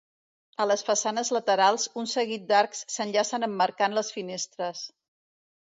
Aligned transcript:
A 0.63 0.65
les 0.69 0.83
façanes 0.87 1.29
laterals, 1.35 1.85
un 2.03 2.09
seguit 2.13 2.49
d'arcs 2.53 2.81
s'enllacen 2.97 3.47
emmarcant 3.51 3.97
les 3.99 4.11
finestres. 4.19 4.83